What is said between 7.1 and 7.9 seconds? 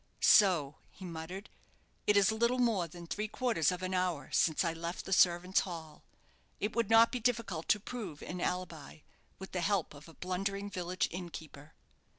be difficult to